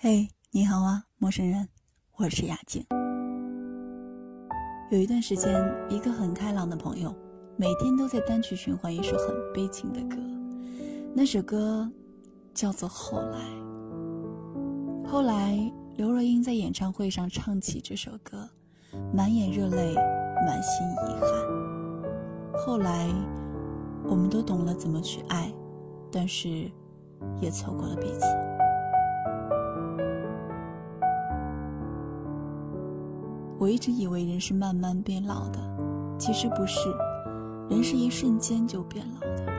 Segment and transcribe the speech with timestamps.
[0.00, 1.68] 嘿，你好啊，陌生人，
[2.18, 2.86] 我是雅静。
[4.92, 5.52] 有一段时间，
[5.88, 7.12] 一个很开朗的朋友，
[7.56, 10.22] 每天都在单曲循环一首很悲情的歌，
[11.16, 11.90] 那首歌
[12.54, 13.40] 叫做《后来》。
[15.04, 15.58] 后来，
[15.96, 18.48] 刘若英在演唱会上唱起这首歌，
[19.12, 19.96] 满眼热泪，
[20.46, 21.28] 满心遗憾。
[22.56, 23.08] 后来，
[24.04, 25.52] 我们都懂了怎么去爱，
[26.12, 26.70] 但是
[27.40, 28.47] 也错过了彼此。
[33.60, 35.58] 我一直以为人是慢慢变老的，
[36.16, 36.88] 其实不是，
[37.68, 39.52] 人是一瞬间就变老的。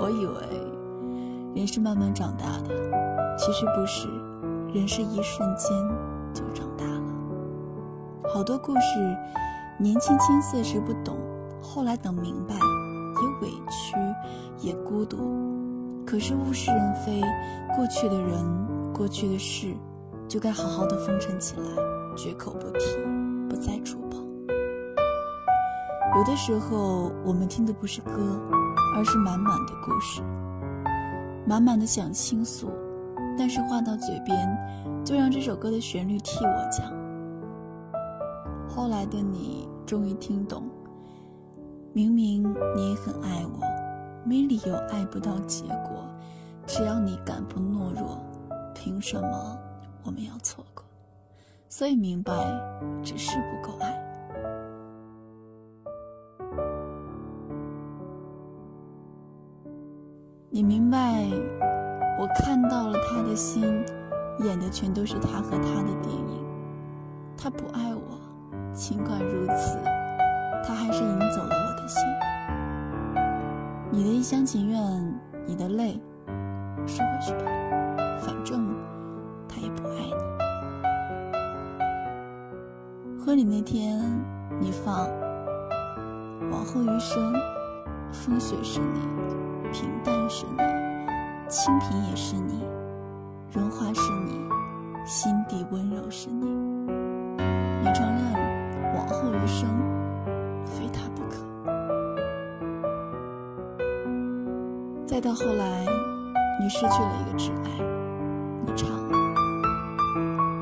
[0.00, 0.34] 我以为
[1.54, 2.74] 人是慢慢长大的，
[3.38, 4.08] 其实不是，
[4.74, 5.70] 人是一瞬间
[6.34, 8.28] 就长大了。
[8.34, 9.16] 好多故事，
[9.78, 11.16] 年轻青涩时不懂，
[11.62, 13.94] 后来等明白，也委屈，
[14.66, 15.16] 也孤独。
[16.04, 17.20] 可是物是人非，
[17.76, 19.72] 过去的人，过去的事，
[20.26, 22.01] 就该好好的封尘起来。
[22.16, 22.96] 绝口不提，
[23.48, 24.26] 不再触碰。
[26.16, 28.40] 有的时候，我们听的不是歌，
[28.96, 30.20] 而是满满的故事，
[31.46, 32.70] 满满的想倾诉，
[33.38, 34.58] 但是话到嘴边，
[35.04, 36.92] 就让这首歌的旋律替我讲。
[38.68, 40.64] 后来的你终于听懂，
[41.92, 42.42] 明明
[42.76, 43.60] 你也很爱我，
[44.24, 46.06] 没理由爱不到结果，
[46.66, 48.18] 只要你敢不懦弱，
[48.74, 49.58] 凭什么
[50.04, 50.84] 我们要错过？
[51.74, 52.34] 所以明白，
[53.02, 53.98] 只是不够爱。
[60.50, 61.30] 你明白，
[62.18, 63.62] 我看到了他的心，
[64.40, 66.44] 演的全都是他和他的电影。
[67.38, 68.20] 他不爱我，
[68.74, 69.78] 尽管如此，
[70.62, 72.02] 他还是赢走了我的心。
[73.90, 75.98] 你的一厢情愿，你的泪，
[83.32, 83.98] 婚礼那天，
[84.60, 85.08] 你放
[86.50, 87.32] 往后余生，
[88.12, 89.00] 风雪是你，
[89.72, 90.58] 平淡是你，
[91.48, 92.62] 清贫也是你，
[93.50, 94.38] 荣华是你，
[95.06, 96.44] 心底温柔是你。
[96.44, 99.66] 你承认往后余生
[100.66, 101.38] 非他不可。
[105.06, 105.86] 再到后来，
[106.60, 107.70] 你失去了一个挚爱，
[108.66, 108.90] 你唱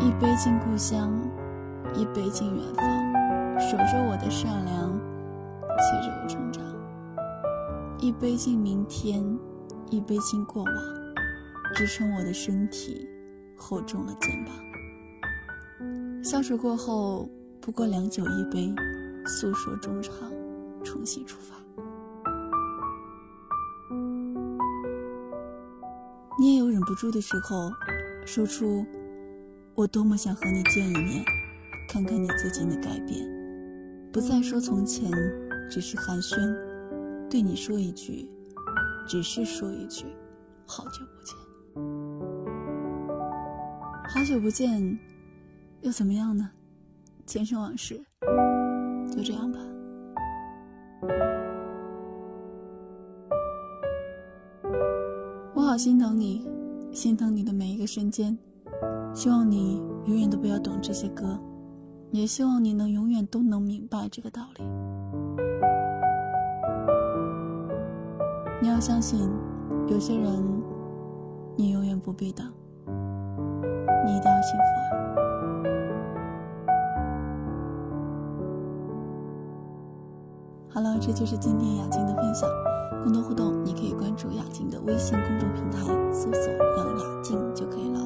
[0.00, 1.08] 一杯敬故乡。
[1.96, 4.90] 一杯敬远方，守着我的善良，
[5.78, 6.62] 催着我成长。
[7.98, 9.24] 一杯敬明天，
[9.90, 10.74] 一杯敬过往，
[11.74, 13.08] 支撑我的身体，
[13.56, 14.54] 厚重了肩膀。
[16.22, 17.26] 相处过后，
[17.62, 18.74] 不过良酒一杯，
[19.24, 20.12] 诉说衷肠，
[20.84, 21.56] 重新出发。
[26.38, 27.70] 你也有忍不住的时候，
[28.26, 28.84] 说出
[29.74, 31.24] 我多么想和你见一面。
[31.88, 33.26] 看看你最近的改变，
[34.12, 35.10] 不再说从前，
[35.70, 36.36] 只是寒暄，
[37.30, 38.28] 对你说一句，
[39.06, 40.04] 只是说一句，
[40.66, 41.36] 好久不见。
[44.08, 44.98] 好久不见，
[45.80, 46.50] 又怎么样呢？
[47.24, 47.98] 前生往事，
[49.10, 49.58] 就这样吧。
[55.54, 56.46] 我好心疼你，
[56.92, 58.36] 心疼你的每一个瞬间，
[59.14, 61.40] 希望你永远都不要懂这些歌。
[62.10, 64.64] 也希望你能永远都能明白这个道理。
[68.62, 69.28] 你要相信，
[69.88, 70.62] 有些人，
[71.56, 72.50] 你永远不必等。
[74.04, 74.90] 你一定要幸福啊！
[80.68, 82.48] 好了，这就是今天雅静的分享。
[83.04, 85.78] 更多互动，你可以关注雅静的微信公众平台，
[86.12, 88.00] 搜索“杨雅静”就可以了。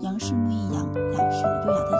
[0.00, 1.99] 杨是木易杨，雅是优雅的雅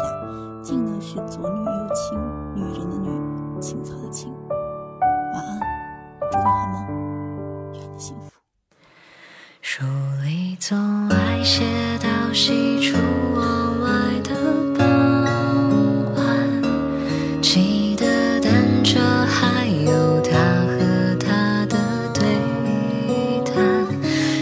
[11.53, 11.65] 些
[11.99, 12.97] 到喜出
[13.35, 13.91] 望外
[14.23, 14.31] 的
[14.79, 20.31] 傍晚骑的单车还有他
[20.69, 21.77] 和她的
[22.15, 23.85] 对谈。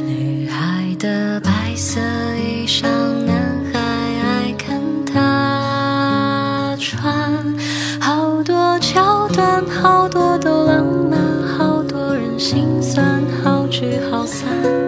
[0.07, 1.99] 女孩的白色
[2.37, 2.83] 衣裳
[3.25, 7.57] 男孩爱看她穿。
[7.99, 11.19] 好多桥段好多都浪漫
[11.57, 14.88] 好多人心酸好聚好散。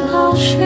[0.00, 0.58] 老去，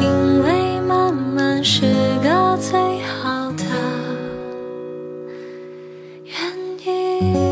[0.00, 1.82] 因为慢慢是
[2.22, 3.64] 个最好的。
[6.24, 6.34] 原
[6.84, 7.51] 因。